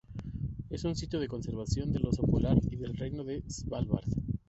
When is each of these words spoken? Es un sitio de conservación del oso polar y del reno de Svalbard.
Es 0.71 0.83
un 0.83 0.95
sitio 0.95 1.19
de 1.19 1.27
conservación 1.27 1.91
del 1.93 2.07
oso 2.07 2.23
polar 2.23 2.57
y 2.71 2.75
del 2.75 2.97
reno 2.97 3.23
de 3.23 3.43
Svalbard. 3.47 4.09